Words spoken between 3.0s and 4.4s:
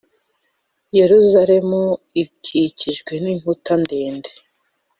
n’inkuta ndende